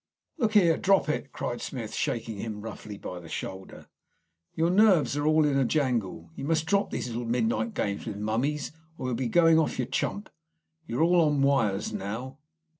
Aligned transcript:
"Look 0.39 0.53
here! 0.53 0.77
Drop 0.77 1.09
it!" 1.09 1.31
cried 1.31 1.61
Smith, 1.61 1.93
shaking 1.93 2.37
him 2.37 2.61
roughly 2.63 2.97
by 2.97 3.19
the 3.19 3.29
shoulder. 3.29 3.85
"Your 4.55 4.71
nerves 4.71 5.15
are 5.15 5.27
all 5.27 5.45
in 5.45 5.59
a 5.59 5.63
jangle. 5.63 6.31
You 6.33 6.43
must 6.43 6.65
drop 6.65 6.89
these 6.89 7.07
little 7.07 7.25
midnight 7.25 7.75
games 7.75 8.07
with 8.07 8.17
mummies, 8.17 8.71
or 8.97 9.05
you'll 9.09 9.15
be 9.15 9.27
going 9.27 9.59
off 9.59 9.77
your 9.77 9.85
chump. 9.89 10.31
You're 10.87 11.03
all 11.03 11.21
on 11.21 11.43
wires 11.43 11.93
now." 11.93 12.39